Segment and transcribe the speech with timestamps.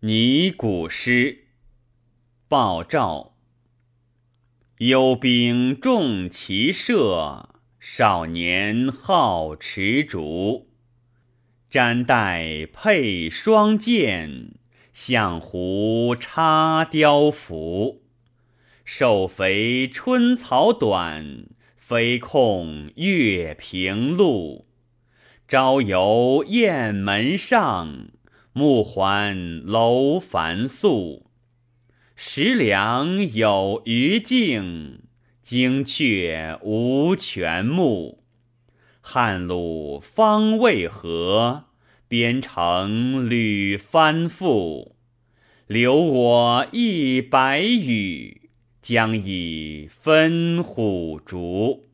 [0.00, 1.46] 拟古诗，
[2.48, 3.32] 鲍照。
[4.76, 7.48] 幽兵重骑射，
[7.80, 10.68] 少年好持竹。
[11.70, 14.56] 瞻带佩双剑，
[14.92, 18.02] 向胡插雕斧。
[18.84, 21.46] 瘦肥春草短，
[21.78, 24.66] 飞控月平路。
[25.48, 28.08] 朝游雁门上。
[28.56, 29.36] 暮还
[29.66, 31.26] 楼烦宿，
[32.16, 35.02] 食粮有余径，
[35.42, 38.24] 惊却无全目。
[39.02, 41.64] 汉虏方渭河，
[42.08, 44.92] 边城屡翻覆。
[45.66, 48.48] 留我一百羽，
[48.80, 51.85] 将以分虎逐。